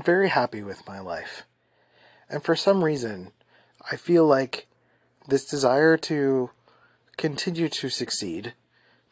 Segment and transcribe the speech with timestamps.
[0.00, 1.44] I'm very happy with my life.
[2.30, 3.32] And for some reason,
[3.90, 4.66] I feel like
[5.28, 6.48] this desire to
[7.18, 8.54] continue to succeed,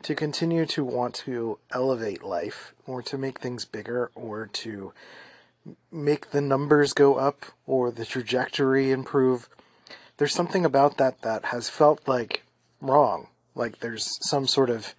[0.04, 4.94] to continue to want to elevate life, or to make things bigger, or to
[5.92, 9.50] make the numbers go up, or the trajectory improve,
[10.16, 12.44] there's something about that that has felt like
[12.80, 13.26] wrong.
[13.54, 14.94] Like there's some sort of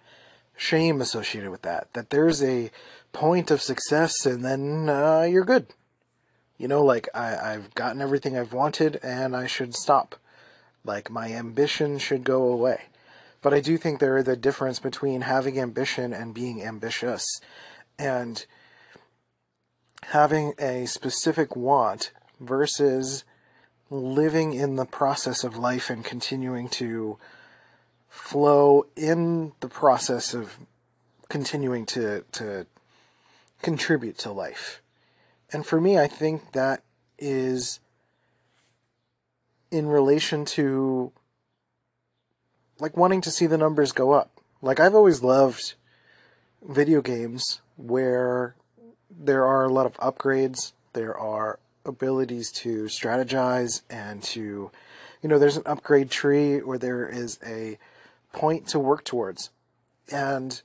[0.56, 1.92] shame associated with that.
[1.94, 2.70] That there's a
[3.12, 5.66] point of success and then uh, you're good.
[6.60, 10.16] You know, like I, I've gotten everything I've wanted and I should stop.
[10.84, 12.82] Like my ambition should go away.
[13.40, 17.40] But I do think there is a difference between having ambition and being ambitious.
[17.98, 18.44] And
[20.08, 23.24] having a specific want versus
[23.88, 27.16] living in the process of life and continuing to
[28.10, 30.58] flow in the process of
[31.30, 32.66] continuing to to
[33.62, 34.82] contribute to life.
[35.52, 36.82] And for me, I think that
[37.18, 37.80] is
[39.70, 41.12] in relation to
[42.78, 44.40] like wanting to see the numbers go up.
[44.62, 45.74] Like I've always loved
[46.66, 48.54] video games where
[49.10, 54.70] there are a lot of upgrades, there are abilities to strategize and to
[55.22, 57.78] you know, there's an upgrade tree or there is a
[58.32, 59.50] point to work towards.
[60.10, 60.62] And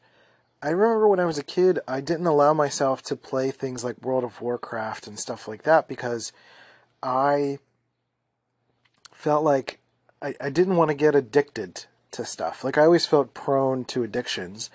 [0.65, 4.01] I remember when I was a kid, I didn't allow myself to play things like
[4.01, 6.33] World of Warcraft and stuff like that because
[7.03, 7.59] I
[9.11, 9.77] felt like
[10.23, 12.63] I, I didn't want to get addicted to stuff.
[12.63, 14.71] Like I always felt prone to addictions.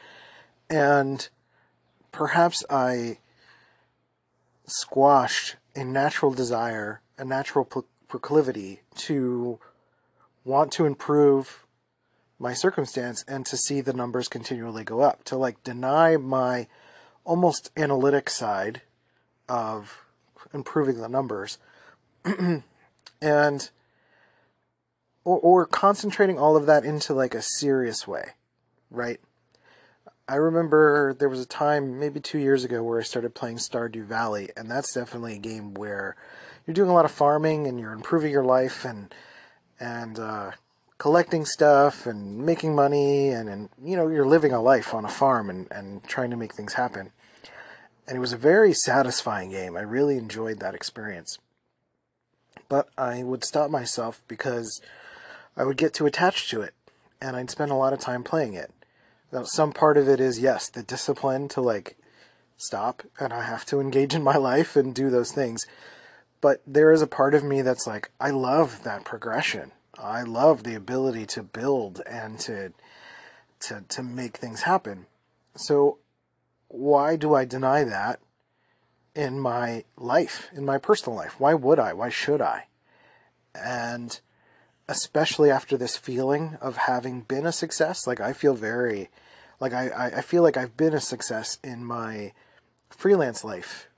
[0.70, 1.28] And
[2.12, 3.18] perhaps I
[4.68, 7.64] squashed a natural desire, a natural
[8.06, 9.58] proclivity to
[10.44, 11.66] want to improve
[12.40, 15.22] my circumstance and to see the numbers continually go up.
[15.24, 16.66] To like deny my
[17.24, 18.80] almost analytic side
[19.48, 20.02] of
[20.52, 21.58] improving the numbers
[23.22, 23.70] and
[25.24, 28.30] or, or concentrating all of that into like a serious way,
[28.90, 29.20] right?
[30.26, 34.04] I remember there was a time maybe two years ago where I started playing Stardew
[34.04, 36.16] Valley, and that's definitely a game where
[36.66, 39.12] you're doing a lot of farming and you're improving your life and
[39.78, 40.52] and uh,
[41.00, 45.08] collecting stuff and making money and, and you know you're living a life on a
[45.08, 47.10] farm and, and trying to make things happen.
[48.06, 49.78] And it was a very satisfying game.
[49.78, 51.38] I really enjoyed that experience.
[52.68, 54.82] But i would stop myself because
[55.56, 56.74] i would get too attached to it
[57.20, 58.70] and i'd spend a lot of time playing it.
[59.32, 61.96] Now some part of it is yes the discipline to like
[62.58, 65.64] stop and i have to engage in my life and do those things.
[66.42, 70.62] But there is a part of me that's like i love that progression I love
[70.62, 72.72] the ability to build and to
[73.60, 75.06] to to make things happen.
[75.56, 75.98] So
[76.68, 78.20] why do I deny that
[79.14, 81.38] in my life, in my personal life?
[81.38, 81.92] Why would I?
[81.92, 82.66] Why should I?
[83.54, 84.18] And
[84.88, 89.10] especially after this feeling of having been a success, like I feel very,
[89.58, 92.32] like I, I feel like I've been a success in my
[92.88, 93.88] freelance life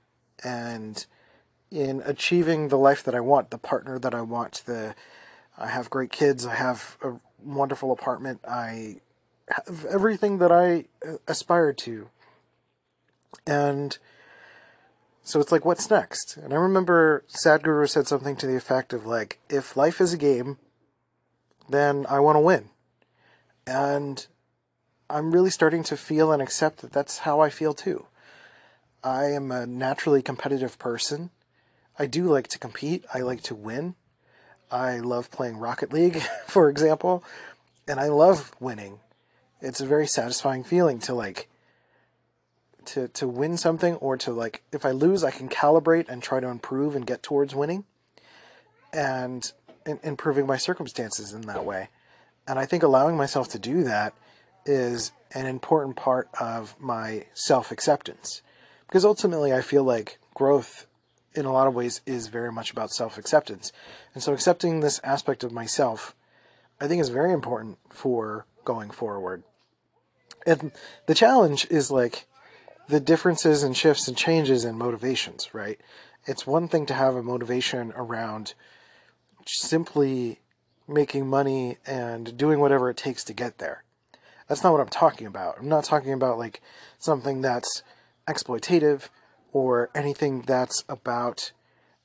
[0.43, 1.05] and
[1.71, 4.95] in achieving the life that I want, the partner that I want, the
[5.57, 7.13] I have great kids, I have a
[7.43, 8.97] wonderful apartment, I
[9.49, 12.09] have everything that I uh, aspire to.
[13.45, 13.97] And
[15.23, 16.37] so it's like, what's next?
[16.37, 20.17] And I remember Sadhguru said something to the effect of like, if life is a
[20.17, 20.57] game,
[21.69, 22.69] then I want to win.
[23.65, 24.25] And
[25.09, 28.07] I'm really starting to feel and accept that that's how I feel too.
[29.03, 31.29] I am a naturally competitive person.
[31.99, 33.05] I do like to compete.
[33.13, 33.95] I like to win.
[34.73, 36.17] I love playing Rocket League,
[36.47, 37.23] for example,
[37.87, 38.99] and I love winning.
[39.61, 41.47] It's a very satisfying feeling to like
[42.85, 46.41] to to win something or to like if I lose I can calibrate and try
[46.41, 47.85] to improve and get towards winning
[48.91, 49.49] and,
[49.85, 51.89] and improving my circumstances in that way.
[52.47, 54.13] And I think allowing myself to do that
[54.65, 58.41] is an important part of my self-acceptance.
[58.87, 60.87] Because ultimately I feel like growth
[61.35, 63.71] in a lot of ways is very much about self-acceptance.
[64.13, 66.15] And so accepting this aspect of myself
[66.83, 69.43] I think is very important for going forward.
[70.45, 70.73] And
[71.05, 72.25] the challenge is like
[72.89, 75.79] the differences and shifts and changes in motivations, right?
[76.25, 78.53] It's one thing to have a motivation around
[79.45, 80.39] simply
[80.87, 83.83] making money and doing whatever it takes to get there.
[84.49, 85.57] That's not what I'm talking about.
[85.59, 86.61] I'm not talking about like
[86.99, 87.81] something that's
[88.27, 89.07] exploitative
[89.53, 91.53] or anything that's about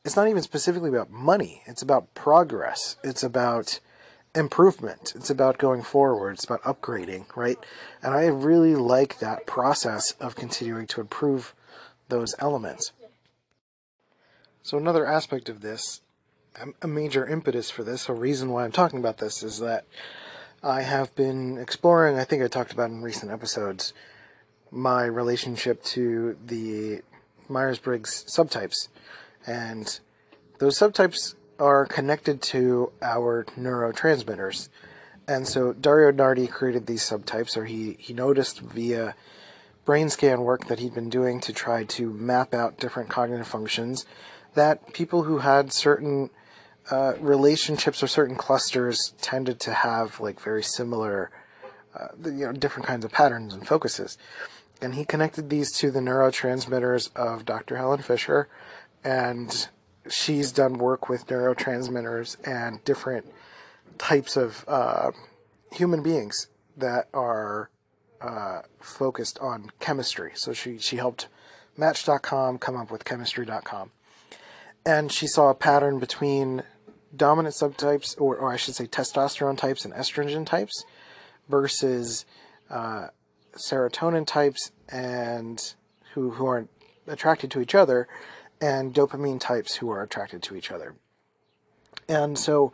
[0.04, 1.62] it's not even specifically about money.
[1.66, 2.96] It's about progress.
[3.02, 3.80] It's about
[4.34, 5.12] improvement.
[5.14, 6.34] It's about going forward.
[6.34, 7.58] It's about upgrading, right?
[8.02, 11.54] And I really like that process of continuing to improve
[12.08, 12.92] those elements.
[14.62, 16.00] So another aspect of this,
[16.60, 19.84] um, a major impetus for this, a reason why I'm talking about this is that
[20.62, 23.92] I have been exploring, I think I talked about in recent episodes,
[24.70, 27.02] my relationship to the
[27.48, 28.88] Myers-Briggs subtypes.
[29.46, 29.98] And
[30.58, 34.68] those subtypes are connected to our neurotransmitters.
[35.26, 39.14] And so Dario Nardi created these subtypes, or he, he noticed via
[39.84, 44.06] brain scan work that he'd been doing to try to map out different cognitive functions
[44.54, 46.30] that people who had certain
[46.90, 51.30] uh, relationships or certain clusters tended to have like very similar,
[51.94, 54.16] uh, you know, different kinds of patterns and focuses.
[54.80, 57.76] And he connected these to the neurotransmitters of Dr.
[57.76, 58.48] Helen Fisher
[59.04, 59.68] and
[60.10, 63.26] she's done work with neurotransmitters and different
[63.98, 65.10] types of uh,
[65.72, 67.70] human beings that are
[68.20, 70.32] uh, focused on chemistry.
[70.34, 71.28] So she, she helped
[71.76, 73.92] Match.com come up with Chemistry.com.
[74.84, 76.62] And she saw a pattern between
[77.14, 80.84] dominant subtypes, or, or I should say testosterone types and estrogen types,
[81.48, 82.24] versus
[82.70, 83.08] uh,
[83.58, 85.74] serotonin types and
[86.14, 86.70] who, who aren't
[87.06, 88.08] attracted to each other
[88.60, 90.94] and dopamine types who are attracted to each other.
[92.08, 92.72] And so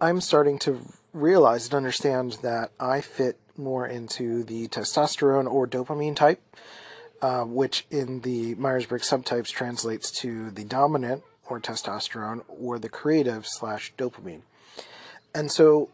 [0.00, 0.80] I'm starting to
[1.12, 6.40] realize and understand that I fit more into the testosterone or dopamine type,
[7.20, 12.88] uh, which in the Myers Briggs subtypes translates to the dominant or testosterone or the
[12.88, 14.42] creative slash dopamine.
[15.34, 15.90] And so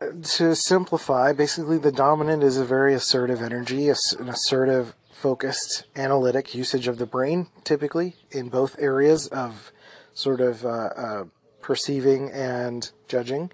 [0.00, 6.86] to simplify, basically the dominant is a very assertive energy, an assertive focused analytic usage
[6.86, 9.72] of the brain, typically in both areas of
[10.14, 11.24] sort of uh, uh,
[11.60, 13.50] perceiving and judging.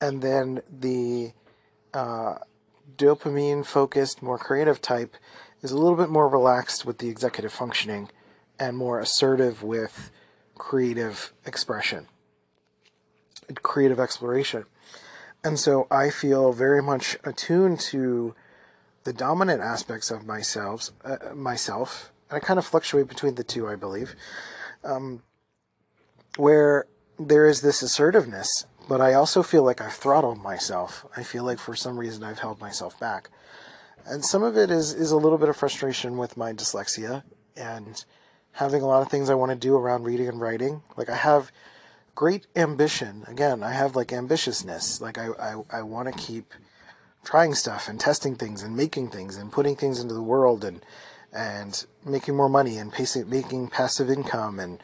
[0.00, 1.32] And then the
[1.94, 2.36] uh,
[2.96, 5.16] dopamine focused, more creative type
[5.62, 8.10] is a little bit more relaxed with the executive functioning
[8.58, 10.10] and more assertive with
[10.54, 12.06] creative expression,
[13.62, 14.64] creative exploration.
[15.44, 18.34] And so I feel very much attuned to
[19.04, 23.68] the dominant aspects of myself, uh, myself, and I kind of fluctuate between the two,
[23.68, 24.16] I believe,
[24.82, 25.22] um,
[26.36, 26.86] where
[27.18, 31.06] there is this assertiveness, but I also feel like I've throttled myself.
[31.16, 33.30] I feel like for some reason I've held myself back.
[34.04, 37.22] And some of it is, is a little bit of frustration with my dyslexia
[37.56, 38.04] and
[38.52, 40.82] having a lot of things I want to do around reading and writing.
[40.96, 41.50] Like I have
[42.16, 43.22] great ambition.
[43.28, 45.00] Again, I have like ambitiousness.
[45.00, 46.52] Like I, I, I want to keep
[47.22, 50.80] trying stuff and testing things and making things and putting things into the world and
[51.32, 54.82] and making more money and pacing, making passive income and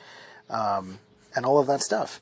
[0.50, 0.98] um,
[1.34, 2.20] and all of that stuff.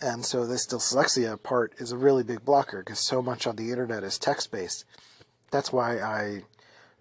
[0.00, 3.70] And so this dyslexia part is a really big blocker because so much on the
[3.70, 4.84] internet is text based.
[5.52, 6.42] That's why I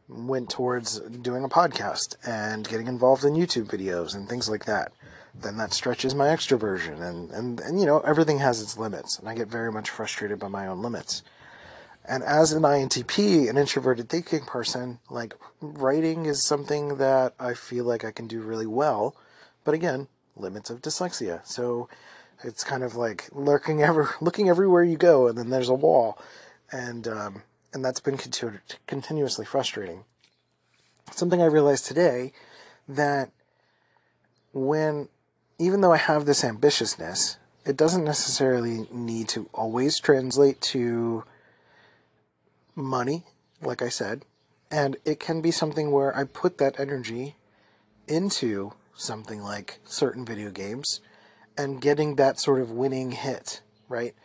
[0.08, 4.92] went towards doing a podcast and getting involved in YouTube videos and things like that.
[5.34, 9.28] Then that stretches my extroversion and, and, and you know everything has its limits and
[9.28, 11.24] i get very much frustrated by my own limits.
[12.06, 17.86] And as an intp an introverted thinking person like writing is something that i feel
[17.86, 19.16] like i can do really well
[19.64, 21.46] but again limits of dyslexia.
[21.46, 21.90] So
[22.44, 26.18] it's kind of like lurking ever looking everywhere you go and then there's a wall.
[26.72, 30.06] And um, and that's been continu- continuously frustrating.
[31.12, 32.34] Something i realized today
[32.88, 33.32] that
[34.54, 35.10] when
[35.58, 41.24] even though I have this ambitiousness, it doesn't necessarily need to always translate to
[42.76, 43.24] money,
[43.62, 44.26] like I said.
[44.70, 47.36] And it can be something where I put that energy
[48.08, 51.00] into something like certain video games
[51.58, 54.16] and getting that sort of winning hit, right?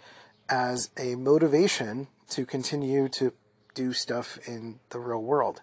[0.48, 3.32] As a motivation to continue to
[3.74, 5.60] do stuff in the real world.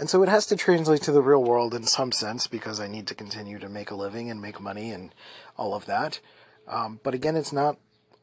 [0.00, 2.88] And so it has to translate to the real world in some sense because I
[2.88, 5.14] need to continue to make a living and make money and
[5.58, 6.20] all of that.
[6.66, 7.76] Um, but again, it's not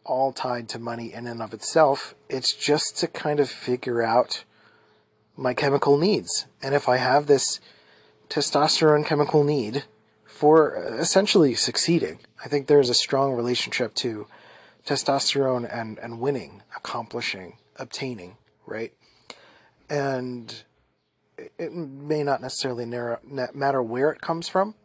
[0.04, 2.16] all tied to money in and of itself.
[2.30, 4.44] It's just to kind of figure out
[5.36, 6.48] my chemical needs.
[6.64, 7.60] And if I have this
[8.28, 9.84] testosterone chemical need
[10.26, 14.26] for essentially succeeding, I think there's a strong relationship to
[14.84, 18.94] testosterone and, and winning, accomplishing, obtaining, right?
[19.88, 20.64] And
[21.58, 24.76] it may not necessarily matter where it comes from,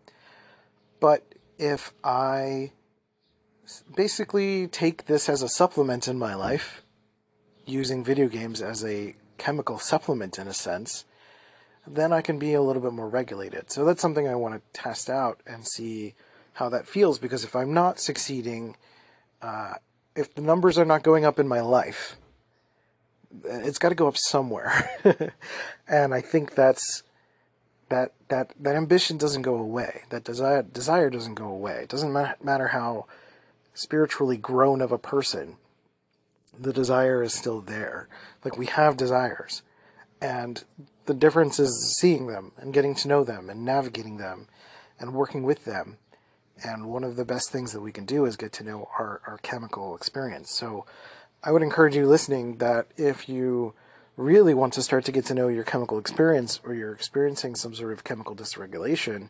[1.00, 2.72] but if I
[3.94, 6.82] basically take this as a supplement in my life,
[7.66, 11.04] using video games as a chemical supplement in a sense,
[11.86, 13.70] then I can be a little bit more regulated.
[13.70, 16.14] So that's something I want to test out and see
[16.54, 18.76] how that feels because if I'm not succeeding,
[19.40, 19.74] uh,
[20.14, 22.16] if the numbers are not going up in my life,
[23.44, 25.32] it's got to go up somewhere.
[25.88, 27.02] and I think that's
[27.88, 30.02] that that that ambition doesn't go away.
[30.10, 31.80] That desire desire doesn't go away.
[31.82, 33.06] It doesn't matter how
[33.74, 35.56] spiritually grown of a person.
[36.58, 38.08] The desire is still there.
[38.44, 39.62] Like we have desires.
[40.20, 40.62] And
[41.06, 44.48] the difference is seeing them and getting to know them and navigating them
[44.98, 45.98] and working with them.
[46.64, 49.20] And one of the best things that we can do is get to know our,
[49.26, 50.50] our chemical experience.
[50.50, 50.86] So
[51.44, 53.74] I would encourage you listening that if you
[54.16, 57.74] really want to start to get to know your chemical experience or you're experiencing some
[57.74, 59.28] sort of chemical dysregulation,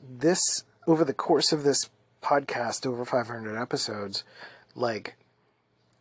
[0.00, 1.90] this, over the course of this
[2.22, 4.24] podcast, over 500 episodes,
[4.74, 5.16] like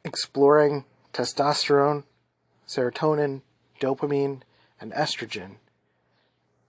[0.06, 2.04] exploring testosterone,
[2.66, 3.42] serotonin,
[3.82, 4.42] dopamine,
[4.80, 5.56] and estrogen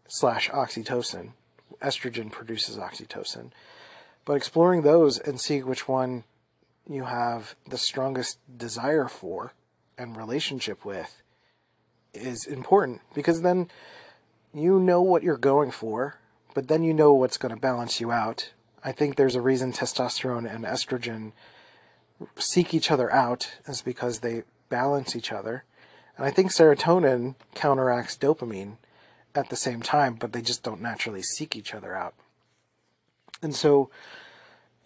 [0.09, 1.31] slash oxytocin.
[1.81, 3.53] Estrogen produces oxytocin.
[4.25, 6.25] But exploring those and seeing which one
[6.89, 9.53] you have the strongest desire for
[9.97, 11.23] and relationship with
[12.15, 13.69] is important because then
[14.55, 16.19] you know what you're going for,
[16.55, 18.53] but then you know what's going to balance you out.
[18.83, 21.33] I think there's a reason testosterone and estrogen
[22.37, 25.65] seek each other out is because they balance each other.
[26.17, 28.77] And I think serotonin counteracts dopamine
[29.35, 32.15] at the same time, but they just don't naturally seek each other out.
[33.43, 33.91] And so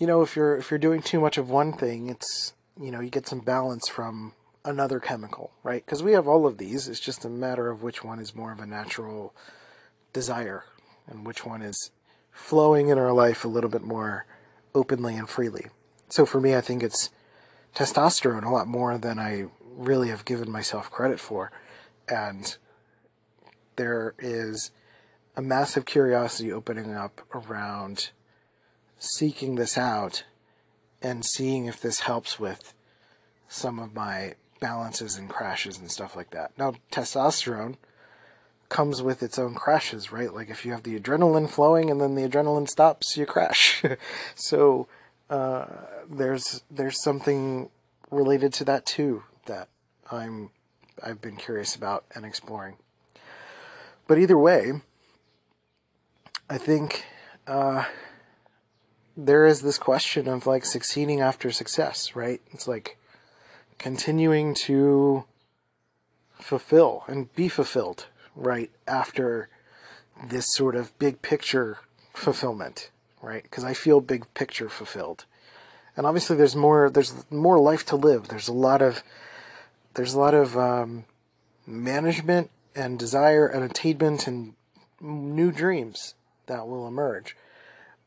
[0.02, 2.98] you know, if you're if you're doing too much of one thing, it's you know
[2.98, 4.32] you get some balance from
[4.64, 5.86] another chemical, right?
[5.86, 6.88] Because we have all of these.
[6.88, 9.32] It's just a matter of which one is more of a natural
[10.12, 10.64] desire
[11.06, 11.92] and which one is
[12.32, 14.26] flowing in our life a little bit more
[14.74, 15.66] openly and freely.
[16.08, 17.10] So for me, I think it's
[17.72, 21.52] testosterone a lot more than I really have given myself credit for.
[22.08, 22.56] And
[23.76, 24.72] there is
[25.36, 28.10] a massive curiosity opening up around
[29.02, 30.22] seeking this out
[31.02, 32.72] and seeing if this helps with
[33.48, 36.52] some of my balances and crashes and stuff like that.
[36.56, 37.76] Now, testosterone
[38.68, 40.32] comes with its own crashes, right?
[40.32, 43.82] Like if you have the adrenaline flowing and then the adrenaline stops, you crash.
[44.36, 44.86] so
[45.28, 45.66] uh,
[46.08, 47.70] there's there's something
[48.10, 49.68] related to that too that
[50.12, 50.50] I'm
[51.02, 52.76] I've been curious about and exploring.
[54.06, 54.80] But either way,
[56.48, 57.04] I think
[57.48, 57.84] uh,
[59.16, 62.40] there is this question of like succeeding after success, right?
[62.52, 62.98] It's like
[63.78, 65.24] continuing to
[66.38, 68.70] fulfill and be fulfilled, right?
[68.86, 69.48] After
[70.28, 71.78] this sort of big picture
[72.14, 72.90] fulfillment,
[73.20, 73.42] right?
[73.42, 75.24] Because I feel big picture fulfilled.
[75.96, 78.28] And obviously there's more, there's more life to live.
[78.28, 79.02] There's a lot of,
[79.94, 81.04] there's a lot of, um,
[81.66, 84.54] management and desire and attainment and
[85.00, 86.14] new dreams
[86.46, 87.36] that will emerge.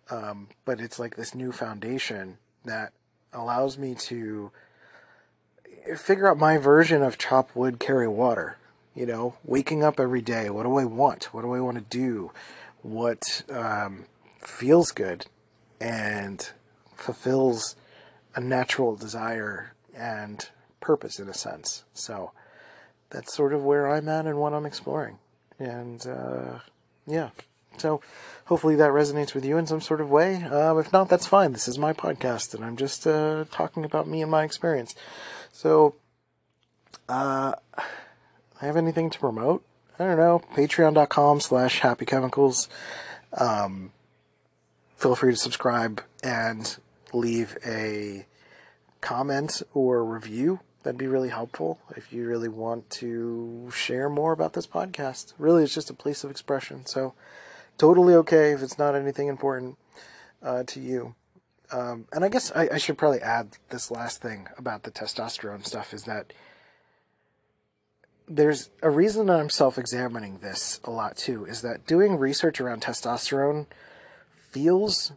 [0.10, 2.94] Um, but it's like this new foundation that
[3.34, 4.52] allows me to
[5.98, 8.58] figure out my version of chop wood, carry water.
[8.94, 10.50] You know, waking up every day.
[10.50, 11.26] What do I want?
[11.34, 12.32] What do I want to do?
[12.82, 14.06] What um,
[14.40, 15.26] feels good?
[15.80, 16.52] and
[16.96, 17.76] fulfills
[18.36, 21.84] a natural desire and purpose in a sense.
[21.94, 22.32] So
[23.10, 25.20] that's sort of where I'm at and what I'm exploring.
[25.60, 26.60] And uh,
[27.08, 27.30] yeah,
[27.78, 28.02] so
[28.46, 30.44] hopefully that resonates with you in some sort of way.
[30.44, 31.54] Uh, if not, that's fine.
[31.54, 34.96] This is my podcast, and I'm just uh, talking about me and my experience.
[35.52, 35.96] So,
[37.10, 39.64] uh, I have anything to promote?
[40.00, 40.42] I don't know.
[40.54, 42.68] Patreon.com slash happy chemicals.
[43.34, 43.92] Um,
[44.98, 46.78] feel free to subscribe and
[47.14, 48.26] leave a
[49.02, 50.60] comment or review.
[50.84, 55.34] That'd be really helpful if you really want to share more about this podcast.
[55.38, 56.86] Really, it's just a place of expression.
[56.86, 57.14] So,
[57.78, 59.78] totally okay if it's not anything important
[60.42, 61.16] uh, to you.
[61.72, 65.66] Um, and I guess I, I should probably add this last thing about the testosterone
[65.66, 66.32] stuff is that
[68.28, 72.82] there's a reason I'm self examining this a lot too, is that doing research around
[72.82, 73.68] testosterone
[74.52, 75.12] feels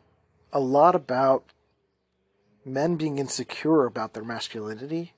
[0.53, 1.45] a lot about
[2.65, 5.15] men being insecure about their masculinity,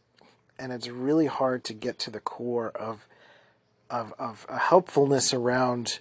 [0.59, 3.07] and it's really hard to get to the core of
[3.89, 5.99] of of a helpfulness around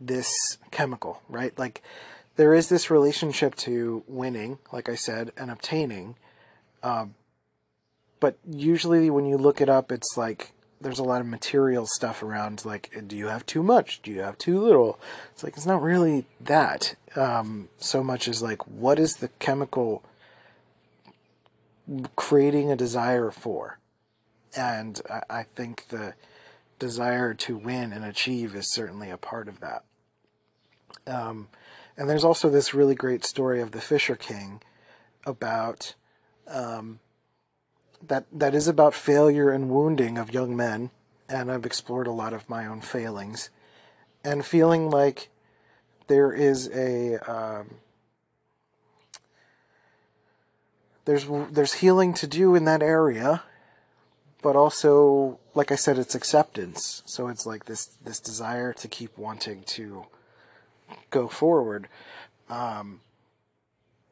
[0.00, 1.56] this chemical, right?
[1.58, 1.82] Like
[2.36, 6.16] there is this relationship to winning, like I said, and obtaining.
[6.82, 7.14] Um,
[8.18, 12.22] but usually when you look it up, it's like there's a lot of material stuff
[12.22, 14.98] around like do you have too much do you have too little
[15.30, 20.02] it's like it's not really that um, so much as like what is the chemical
[22.16, 23.78] creating a desire for
[24.56, 26.14] and I, I think the
[26.78, 29.84] desire to win and achieve is certainly a part of that
[31.10, 31.48] um,
[31.96, 34.62] and there's also this really great story of the fisher king
[35.26, 35.94] about
[36.48, 37.00] um,
[38.06, 40.90] that that is about failure and wounding of young men,
[41.28, 43.50] and I've explored a lot of my own failings,
[44.24, 45.28] and feeling like
[46.06, 47.76] there is a um,
[51.04, 53.42] there's there's healing to do in that area,
[54.42, 57.02] but also, like I said, it's acceptance.
[57.04, 60.06] So it's like this this desire to keep wanting to
[61.10, 61.88] go forward,
[62.48, 63.00] um,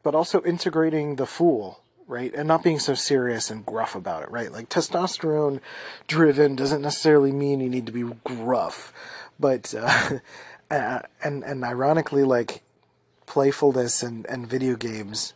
[0.03, 2.35] but also integrating the fool right?
[2.35, 4.51] And not being so serious and gruff about it, right?
[4.51, 5.61] Like testosterone
[6.09, 8.93] driven doesn't necessarily mean you need to be gruff,
[9.39, 10.19] but uh,
[10.71, 12.63] and and ironically, like
[13.27, 15.35] playfulness and and video games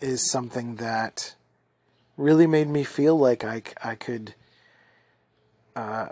[0.00, 1.36] is something that
[2.16, 4.34] really made me feel like I I could
[5.76, 6.08] uh,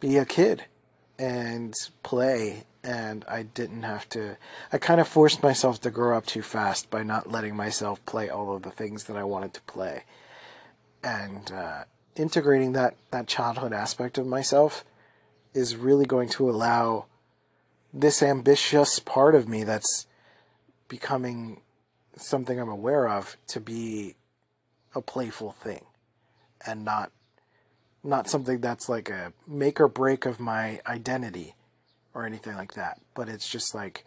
[0.00, 0.64] be a kid
[1.18, 4.36] and play and I didn't have to.
[4.72, 8.28] I kind of forced myself to grow up too fast by not letting myself play
[8.28, 10.04] all of the things that I wanted to play,
[11.02, 11.84] and uh,
[12.16, 14.84] integrating that that childhood aspect of myself
[15.54, 17.06] is really going to allow
[17.92, 20.06] this ambitious part of me that's
[20.88, 21.60] becoming
[22.16, 24.14] something I'm aware of to be
[24.94, 25.84] a playful thing
[26.66, 27.10] and not
[28.02, 31.54] not something that's like a make or break of my identity
[32.14, 33.00] or anything like that.
[33.14, 34.04] But it's just like,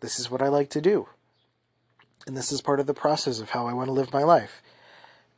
[0.00, 1.08] this is what I like to do.
[2.26, 4.62] And this is part of the process of how I want to live my life.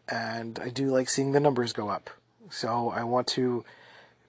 [0.08, 2.10] And I do like seeing the numbers go up.
[2.50, 3.64] So I want to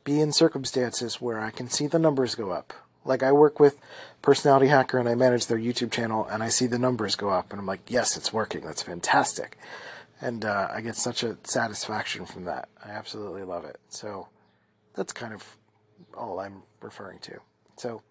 [0.03, 2.73] be in circumstances where I can see the numbers go up.
[3.05, 3.79] Like I work with
[4.21, 7.51] Personality Hacker and I manage their YouTube channel and I see the numbers go up
[7.51, 8.61] and I'm like, yes, it's working.
[8.61, 9.57] That's fantastic.
[10.19, 12.69] And uh, I get such a satisfaction from that.
[12.83, 13.79] I absolutely love it.
[13.89, 14.29] So
[14.95, 15.57] that's kind of
[16.15, 17.39] all I'm referring to.
[17.77, 18.01] So,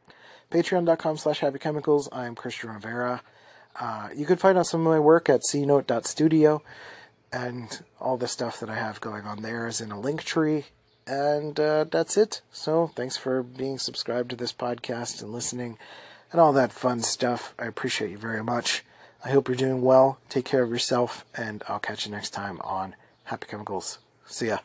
[0.50, 2.08] patreon.com slash happychemicals.
[2.12, 3.22] I'm Christian Rivera.
[3.78, 6.62] Uh, you can find out some of my work at cnote.studio,
[7.32, 10.66] and all the stuff that I have going on there is in a link tree.
[11.06, 12.40] And uh, that's it.
[12.50, 15.78] So, thanks for being subscribed to this podcast and listening
[16.32, 17.54] and all that fun stuff.
[17.58, 18.84] I appreciate you very much.
[19.24, 20.18] I hope you're doing well.
[20.28, 23.98] Take care of yourself, and I'll catch you next time on Happy Chemicals.
[24.26, 24.58] See ya.